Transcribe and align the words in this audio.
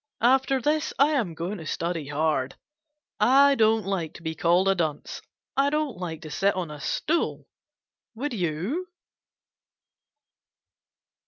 After 0.23 0.59
this 0.59 0.93
I 0.97 1.09
am 1.11 1.35
going 1.35 1.59
to 1.59 1.65
study 1.67 2.07
hard. 2.07 2.55
I 3.19 3.53
don't 3.53 3.85
like 3.85 4.15
to 4.15 4.23
be 4.23 4.33
called 4.33 4.67
a 4.67 4.73
dunce. 4.73 5.21
I 5.55 5.69
don't 5.69 5.95
like 5.95 6.23
to 6.23 6.31
sit 6.31 6.55
on 6.55 6.71
a 6.71 6.79
stool. 6.81 7.47
Would 8.15 8.33
you? 8.33 8.87